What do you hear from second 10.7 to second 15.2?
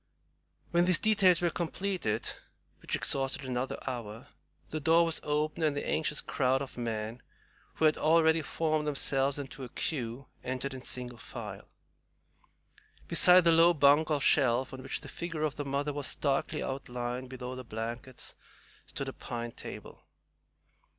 in single file. Beside the low bunk or shelf, on which the